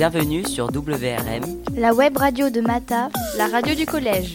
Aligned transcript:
Bienvenue 0.00 0.46
sur 0.46 0.68
WRM, 0.68 1.44
la 1.76 1.92
web 1.92 2.16
radio 2.16 2.48
de 2.48 2.62
Mata, 2.62 3.10
la 3.36 3.48
radio 3.48 3.74
du 3.74 3.84
collège. 3.84 4.34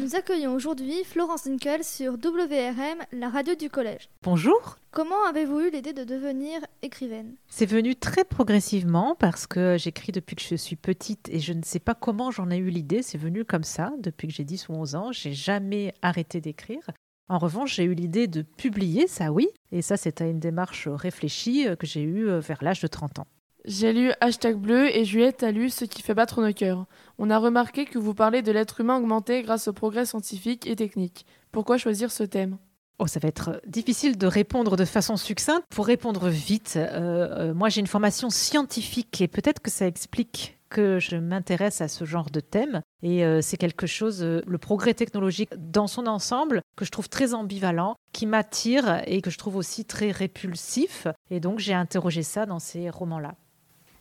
Nous 0.00 0.16
accueillons 0.16 0.54
aujourd'hui 0.54 1.04
Florence 1.04 1.44
Nickel 1.44 1.84
sur 1.84 2.14
WRM, 2.14 3.04
la 3.12 3.28
radio 3.28 3.54
du 3.54 3.68
collège. 3.68 4.08
Bonjour. 4.22 4.78
Comment 4.92 5.22
avez-vous 5.28 5.60
eu 5.60 5.70
l'idée 5.70 5.92
de 5.92 6.04
devenir 6.04 6.58
écrivaine? 6.80 7.34
C'est 7.48 7.66
venu 7.66 7.94
très 7.96 8.24
progressivement 8.24 9.14
parce 9.14 9.46
que 9.46 9.76
j'écris 9.78 10.10
depuis 10.10 10.36
que 10.36 10.42
je 10.42 10.54
suis 10.54 10.76
petite 10.76 11.28
et 11.28 11.38
je 11.38 11.52
ne 11.52 11.62
sais 11.62 11.80
pas 11.80 11.94
comment 11.94 12.30
j'en 12.30 12.50
ai 12.50 12.56
eu 12.56 12.70
l'idée. 12.70 13.02
C'est 13.02 13.18
venu 13.18 13.44
comme 13.44 13.62
ça 13.62 13.92
depuis 13.98 14.28
que 14.28 14.32
j'ai 14.32 14.44
10 14.44 14.70
ou 14.70 14.72
11 14.72 14.94
ans. 14.94 15.12
J'ai 15.12 15.34
jamais 15.34 15.92
arrêté 16.00 16.40
d'écrire. 16.40 16.80
En 17.28 17.36
revanche, 17.36 17.74
j'ai 17.74 17.84
eu 17.84 17.92
l'idée 17.92 18.26
de 18.26 18.40
publier, 18.40 19.06
ça 19.06 19.32
oui, 19.32 19.48
et 19.70 19.82
ça 19.82 19.98
c'était 19.98 20.30
une 20.30 20.40
démarche 20.40 20.88
réfléchie 20.88 21.68
euh, 21.68 21.76
que 21.76 21.86
j'ai 21.86 22.02
eue 22.02 22.28
euh, 22.28 22.40
vers 22.40 22.64
l'âge 22.64 22.80
de 22.80 22.86
30 22.86 23.18
ans. 23.18 23.26
J'ai 23.66 23.94
lu 23.94 24.12
Hashtag 24.20 24.56
Bleu 24.56 24.94
et 24.94 25.06
Juliette 25.06 25.42
a 25.42 25.50
lu 25.50 25.70
Ce 25.70 25.86
qui 25.86 26.02
fait 26.02 26.12
battre 26.12 26.42
nos 26.42 26.52
cœurs. 26.52 26.84
On 27.16 27.30
a 27.30 27.38
remarqué 27.38 27.86
que 27.86 27.98
vous 27.98 28.12
parlez 28.12 28.42
de 28.42 28.52
l'être 28.52 28.82
humain 28.82 28.98
augmenté 28.98 29.42
grâce 29.42 29.68
au 29.68 29.72
progrès 29.72 30.04
scientifique 30.04 30.66
et 30.66 30.76
technique. 30.76 31.24
Pourquoi 31.50 31.78
choisir 31.78 32.12
ce 32.12 32.24
thème? 32.24 32.58
Oh, 32.98 33.06
ça 33.06 33.20
va 33.20 33.28
être 33.28 33.62
difficile 33.66 34.18
de 34.18 34.26
répondre 34.26 34.76
de 34.76 34.84
façon 34.84 35.16
succincte. 35.16 35.64
Pour 35.70 35.86
répondre 35.86 36.28
vite, 36.28 36.74
euh, 36.76 37.54
moi 37.54 37.70
j'ai 37.70 37.80
une 37.80 37.86
formation 37.86 38.28
scientifique 38.28 39.22
et 39.22 39.28
peut-être 39.28 39.60
que 39.60 39.70
ça 39.70 39.86
explique 39.86 40.58
que 40.68 40.98
je 40.98 41.16
m'intéresse 41.16 41.80
à 41.80 41.88
ce 41.88 42.04
genre 42.04 42.30
de 42.30 42.40
thème. 42.40 42.82
Et 43.02 43.24
euh, 43.24 43.40
c'est 43.40 43.56
quelque 43.56 43.86
chose, 43.86 44.22
euh, 44.22 44.42
le 44.46 44.58
progrès 44.58 44.92
technologique 44.92 45.50
dans 45.56 45.86
son 45.86 46.06
ensemble, 46.06 46.60
que 46.76 46.84
je 46.84 46.90
trouve 46.90 47.08
très 47.08 47.32
ambivalent, 47.32 47.96
qui 48.12 48.26
m'attire 48.26 49.02
et 49.06 49.22
que 49.22 49.30
je 49.30 49.38
trouve 49.38 49.56
aussi 49.56 49.86
très 49.86 50.10
répulsif. 50.10 51.06
Et 51.30 51.40
donc 51.40 51.60
j'ai 51.60 51.74
interrogé 51.74 52.22
ça 52.22 52.44
dans 52.44 52.58
ces 52.58 52.90
romans-là. 52.90 53.34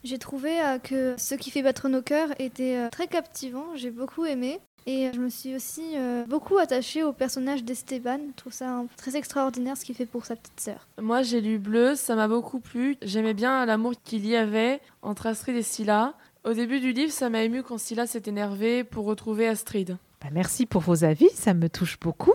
J'ai 0.03 0.17
trouvé 0.17 0.61
euh, 0.61 0.79
que 0.79 1.15
ce 1.17 1.35
qui 1.35 1.51
fait 1.51 1.61
battre 1.61 1.89
nos 1.89 2.01
cœurs 2.01 2.29
était 2.39 2.89
très 2.89 3.07
captivant, 3.07 3.75
j'ai 3.75 3.91
beaucoup 3.91 4.25
aimé. 4.25 4.59
Et 4.85 5.11
je 5.13 5.19
me 5.21 5.29
suis 5.29 5.55
aussi 5.55 5.95
beaucoup 6.27 6.57
attachée 6.57 7.03
au 7.03 7.13
personnage 7.13 7.63
d'Esteban. 7.63 8.19
Je 8.31 8.35
trouve 8.35 8.51
ça 8.51 8.83
très 8.97 9.15
extraordinaire 9.15 9.77
ce 9.77 9.85
qu'il 9.85 9.95
fait 9.95 10.05
pour 10.05 10.25
sa 10.25 10.35
petite 10.35 10.59
sœur. 10.59 10.89
Moi, 11.01 11.21
j'ai 11.21 11.39
lu 11.39 11.57
Bleu, 11.57 11.95
ça 11.95 12.15
m'a 12.15 12.27
beaucoup 12.27 12.59
plu. 12.59 12.97
J'aimais 13.01 13.33
bien 13.33 13.65
l'amour 13.65 13.93
qu'il 14.03 14.27
y 14.27 14.35
avait 14.35 14.81
entre 15.01 15.27
Astrid 15.27 15.55
et 15.55 15.63
Scylla. 15.63 16.15
Au 16.43 16.51
début 16.51 16.81
du 16.81 16.91
livre, 16.91 17.13
ça 17.13 17.29
m'a 17.29 17.43
ému 17.43 17.63
quand 17.63 17.77
Scylla 17.77 18.05
s'est 18.05 18.23
énervé 18.25 18.83
pour 18.83 19.05
retrouver 19.05 19.47
Astrid. 19.47 19.95
Bah, 20.21 20.27
merci 20.33 20.65
pour 20.65 20.81
vos 20.81 21.05
avis, 21.05 21.29
ça 21.33 21.53
me 21.53 21.69
touche 21.69 21.97
beaucoup. 21.97 22.33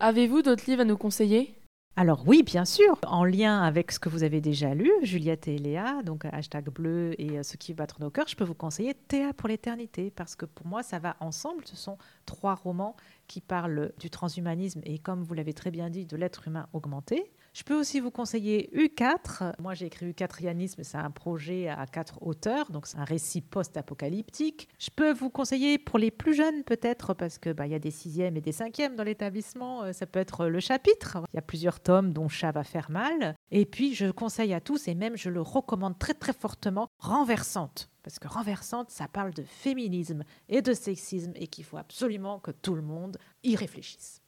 Avez-vous 0.00 0.40
d'autres 0.40 0.64
livres 0.66 0.80
à 0.80 0.86
nous 0.86 0.96
conseiller? 0.96 1.54
Alors 1.96 2.24
oui, 2.26 2.42
bien 2.42 2.64
sûr, 2.64 2.98
en 3.06 3.24
lien 3.24 3.62
avec 3.62 3.92
ce 3.92 4.00
que 4.00 4.08
vous 4.08 4.24
avez 4.24 4.40
déjà 4.40 4.74
lu, 4.74 4.90
Juliette 5.02 5.46
et 5.46 5.58
Léa, 5.58 6.02
donc 6.02 6.24
hashtag 6.24 6.68
bleu 6.68 7.14
et 7.18 7.38
euh, 7.38 7.44
ce 7.44 7.56
qui 7.56 7.72
battre 7.72 8.00
nos 8.00 8.10
cœurs, 8.10 8.26
je 8.26 8.34
peux 8.34 8.42
vous 8.42 8.54
conseiller 8.54 8.94
Théa 8.94 9.32
pour 9.32 9.48
l'éternité, 9.48 10.10
parce 10.10 10.34
que 10.34 10.44
pour 10.44 10.66
moi, 10.66 10.82
ça 10.82 10.98
va 10.98 11.14
ensemble. 11.20 11.64
Ce 11.66 11.76
sont 11.76 11.96
trois 12.26 12.56
romans 12.56 12.96
qui 13.28 13.40
parlent 13.40 13.92
du 14.00 14.10
transhumanisme 14.10 14.80
et, 14.82 14.98
comme 14.98 15.22
vous 15.22 15.34
l'avez 15.34 15.54
très 15.54 15.70
bien 15.70 15.88
dit, 15.88 16.04
de 16.04 16.16
l'être 16.16 16.48
humain 16.48 16.66
augmenté. 16.72 17.30
Je 17.54 17.62
peux 17.62 17.78
aussi 17.78 18.00
vous 18.00 18.10
conseiller 18.10 18.68
U4. 18.74 19.52
Moi, 19.60 19.74
j'ai 19.74 19.86
écrit 19.86 20.10
U4 20.10 20.42
Yanisme, 20.42 20.82
c'est 20.82 20.98
un 20.98 21.12
projet 21.12 21.68
à 21.68 21.86
quatre 21.86 22.20
auteurs, 22.20 22.72
donc 22.72 22.88
c'est 22.88 22.98
un 22.98 23.04
récit 23.04 23.40
post-apocalyptique. 23.40 24.68
Je 24.80 24.90
peux 24.90 25.12
vous 25.12 25.30
conseiller 25.30 25.78
pour 25.78 26.00
les 26.00 26.10
plus 26.10 26.34
jeunes, 26.34 26.64
peut-être, 26.64 27.14
parce 27.14 27.38
qu'il 27.38 27.52
bah, 27.52 27.68
y 27.68 27.74
a 27.74 27.78
des 27.78 27.92
sixièmes 27.92 28.36
et 28.36 28.40
des 28.40 28.50
cinquièmes 28.50 28.96
dans 28.96 29.04
l'établissement. 29.04 29.84
Euh, 29.84 29.92
ça 29.92 30.04
peut 30.04 30.18
être 30.18 30.46
le 30.46 30.58
chapitre. 30.58 31.18
Il 31.32 31.36
y 31.36 31.38
a 31.38 31.42
plusieurs 31.42 31.78
tomes 31.78 32.12
dont 32.12 32.28
Chat 32.28 32.50
va 32.50 32.64
faire 32.64 32.90
mal. 32.90 33.36
Et 33.52 33.66
puis, 33.66 33.94
je 33.94 34.10
conseille 34.10 34.52
à 34.52 34.60
tous, 34.60 34.88
et 34.88 34.96
même 34.96 35.16
je 35.16 35.30
le 35.30 35.40
recommande 35.40 35.96
très 35.96 36.14
très 36.14 36.32
fortement, 36.32 36.88
Renversante. 36.98 37.88
Parce 38.02 38.18
que 38.18 38.26
Renversante, 38.26 38.90
ça 38.90 39.06
parle 39.06 39.32
de 39.32 39.44
féminisme 39.44 40.24
et 40.48 40.60
de 40.60 40.72
sexisme 40.72 41.32
et 41.36 41.46
qu'il 41.46 41.64
faut 41.64 41.78
absolument 41.78 42.40
que 42.40 42.50
tout 42.50 42.74
le 42.74 42.82
monde 42.82 43.16
y 43.44 43.54
réfléchisse. 43.54 44.23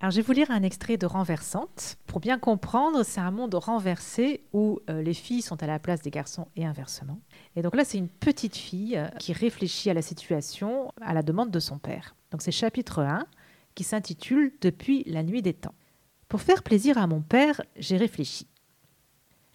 Alors, 0.00 0.10
je 0.10 0.16
vais 0.16 0.22
vous 0.22 0.32
lire 0.32 0.50
un 0.50 0.62
extrait 0.62 0.96
de 0.96 1.06
Renversante. 1.06 1.96
Pour 2.06 2.20
bien 2.20 2.38
comprendre, 2.38 3.04
c'est 3.04 3.20
un 3.20 3.30
monde 3.30 3.54
renversé 3.54 4.42
où 4.52 4.80
euh, 4.90 5.00
les 5.02 5.14
filles 5.14 5.40
sont 5.40 5.62
à 5.62 5.66
la 5.66 5.78
place 5.78 6.02
des 6.02 6.10
garçons 6.10 6.48
et 6.56 6.66
inversement. 6.66 7.20
Et 7.56 7.62
donc 7.62 7.74
là, 7.74 7.84
c'est 7.84 7.98
une 7.98 8.08
petite 8.08 8.56
fille 8.56 8.96
euh, 8.98 9.08
qui 9.18 9.32
réfléchit 9.32 9.90
à 9.90 9.94
la 9.94 10.02
situation 10.02 10.92
à 11.00 11.14
la 11.14 11.22
demande 11.22 11.50
de 11.50 11.60
son 11.60 11.78
père. 11.78 12.16
Donc 12.32 12.42
c'est 12.42 12.50
chapitre 12.50 13.00
1 13.00 13.26
qui 13.74 13.84
s'intitule 13.84 14.52
Depuis 14.60 15.04
la 15.06 15.22
nuit 15.22 15.42
des 15.42 15.54
temps. 15.54 15.74
Pour 16.28 16.42
faire 16.42 16.62
plaisir 16.62 16.98
à 16.98 17.06
mon 17.06 17.22
père, 17.22 17.62
j'ai 17.76 17.96
réfléchi. 17.96 18.46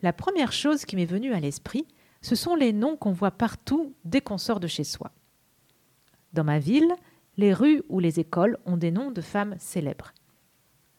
La 0.02 0.14
première 0.14 0.54
chose 0.54 0.86
qui 0.86 0.96
m'est 0.96 1.06
venue 1.06 1.34
à 1.34 1.40
l'esprit, 1.40 1.86
ce 2.22 2.36
sont 2.36 2.56
les 2.56 2.74
noms 2.74 2.96
qu'on 2.96 3.12
voit 3.12 3.32
partout 3.32 3.94
dès 4.06 4.22
qu'on 4.22 4.38
sort 4.38 4.60
de 4.60 4.68
chez 4.68 4.84
soi. 4.84 5.12
Dans 6.34 6.44
ma 6.44 6.60
ville, 6.60 6.94
les 7.38 7.54
rues 7.54 7.84
ou 7.90 8.00
les 8.00 8.20
écoles 8.20 8.58
ont 8.66 8.78
des 8.78 8.92
noms 8.92 9.12
de 9.12 9.22
femmes 9.22 9.56
célèbres 9.60 10.14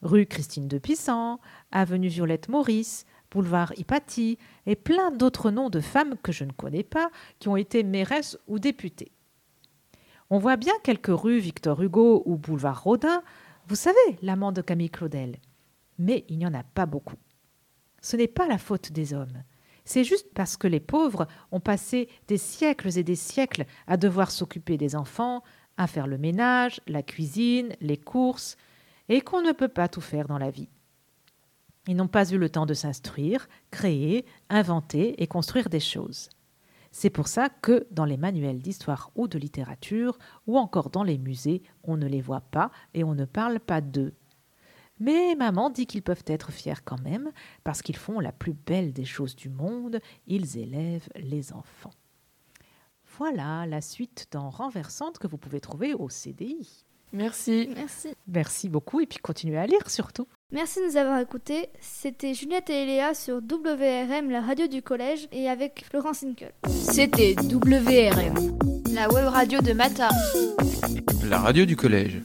rue 0.01 0.25
Christine 0.25 0.67
de 0.67 0.77
Pissant, 0.77 1.39
avenue 1.71 2.07
Violette 2.07 2.49
Maurice, 2.49 3.05
boulevard 3.29 3.73
Hypatie 3.77 4.37
et 4.65 4.75
plein 4.75 5.11
d'autres 5.11 5.51
noms 5.51 5.69
de 5.69 5.79
femmes 5.79 6.15
que 6.21 6.31
je 6.31 6.43
ne 6.43 6.51
connais 6.51 6.83
pas 6.83 7.09
qui 7.39 7.47
ont 7.47 7.55
été 7.55 7.83
mairesses 7.83 8.37
ou 8.47 8.59
députées. 8.59 9.11
On 10.29 10.37
voit 10.37 10.57
bien 10.57 10.73
quelques 10.83 11.07
rues 11.07 11.39
Victor 11.39 11.81
Hugo 11.81 12.23
ou 12.25 12.37
boulevard 12.37 12.83
Rodin, 12.83 13.23
vous 13.67 13.75
savez, 13.75 13.97
l'amant 14.21 14.51
de 14.51 14.61
Camille 14.61 14.89
Claudel. 14.89 15.37
Mais 15.97 16.25
il 16.29 16.37
n'y 16.37 16.45
en 16.45 16.53
a 16.53 16.63
pas 16.63 16.85
beaucoup. 16.85 17.15
Ce 18.01 18.15
n'est 18.15 18.27
pas 18.27 18.47
la 18.47 18.57
faute 18.57 18.91
des 18.91 19.13
hommes. 19.13 19.43
C'est 19.85 20.03
juste 20.03 20.27
parce 20.33 20.57
que 20.57 20.67
les 20.67 20.79
pauvres 20.79 21.27
ont 21.51 21.59
passé 21.59 22.09
des 22.27 22.37
siècles 22.37 22.97
et 22.97 23.03
des 23.03 23.15
siècles 23.15 23.65
à 23.87 23.97
devoir 23.97 24.31
s'occuper 24.31 24.77
des 24.77 24.95
enfants, 24.95 25.43
à 25.77 25.87
faire 25.87 26.07
le 26.07 26.17
ménage, 26.17 26.81
la 26.87 27.03
cuisine, 27.03 27.75
les 27.81 27.97
courses, 27.97 28.57
et 29.11 29.19
qu'on 29.19 29.41
ne 29.41 29.51
peut 29.51 29.67
pas 29.67 29.89
tout 29.89 29.99
faire 29.99 30.25
dans 30.25 30.37
la 30.37 30.51
vie. 30.51 30.69
Ils 31.85 31.97
n'ont 31.97 32.07
pas 32.07 32.31
eu 32.31 32.37
le 32.37 32.49
temps 32.49 32.65
de 32.65 32.73
s'instruire, 32.73 33.49
créer, 33.69 34.25
inventer 34.49 35.21
et 35.21 35.27
construire 35.27 35.67
des 35.67 35.81
choses. 35.81 36.29
C'est 36.91 37.09
pour 37.09 37.27
ça 37.27 37.49
que 37.49 37.85
dans 37.91 38.05
les 38.05 38.15
manuels 38.15 38.61
d'histoire 38.61 39.11
ou 39.15 39.27
de 39.27 39.37
littérature, 39.37 40.17
ou 40.47 40.57
encore 40.57 40.89
dans 40.89 41.03
les 41.03 41.17
musées, 41.17 41.61
on 41.83 41.97
ne 41.97 42.07
les 42.07 42.21
voit 42.21 42.39
pas 42.39 42.71
et 42.93 43.03
on 43.03 43.13
ne 43.13 43.25
parle 43.25 43.59
pas 43.59 43.81
d'eux. 43.81 44.13
Mais 44.97 45.35
maman 45.35 45.69
dit 45.69 45.87
qu'ils 45.87 46.03
peuvent 46.03 46.23
être 46.25 46.53
fiers 46.53 46.81
quand 46.85 47.01
même, 47.01 47.31
parce 47.65 47.81
qu'ils 47.81 47.97
font 47.97 48.21
la 48.21 48.31
plus 48.31 48.53
belle 48.53 48.93
des 48.93 49.05
choses 49.05 49.35
du 49.35 49.49
monde, 49.49 49.99
ils 50.25 50.57
élèvent 50.57 51.09
les 51.17 51.51
enfants. 51.51 51.93
Voilà 53.17 53.65
la 53.65 53.81
suite 53.81 54.29
dans 54.31 54.49
Renversante 54.49 55.19
que 55.19 55.27
vous 55.27 55.37
pouvez 55.37 55.59
trouver 55.59 55.93
au 55.93 56.07
CDI. 56.07 56.85
Merci. 57.13 57.69
Merci. 57.75 58.09
Merci 58.27 58.69
beaucoup 58.69 59.01
et 59.01 59.05
puis 59.05 59.19
continuez 59.19 59.57
à 59.57 59.65
lire 59.65 59.89
surtout. 59.89 60.27
Merci 60.51 60.79
de 60.79 60.85
nous 60.85 60.97
avoir 60.97 61.19
écoutés. 61.19 61.69
C'était 61.79 62.33
Juliette 62.33 62.69
et 62.69 62.83
Eléa 62.83 63.13
sur 63.13 63.37
WRM, 63.37 64.29
la 64.29 64.41
radio 64.41 64.67
du 64.67 64.81
collège, 64.81 65.27
et 65.31 65.49
avec 65.49 65.85
Florence 65.89 66.23
Inkel. 66.23 66.51
C'était 66.67 67.35
WRM, 67.35 68.57
la 68.93 69.09
web 69.13 69.27
radio 69.27 69.61
de 69.61 69.71
Mata. 69.71 70.09
La 71.23 71.39
radio 71.39 71.65
du 71.65 71.77
collège. 71.77 72.21